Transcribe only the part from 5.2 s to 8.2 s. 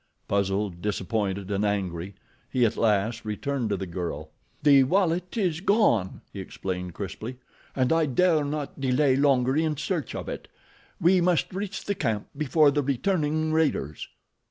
is gone," he explained, crisply, "and I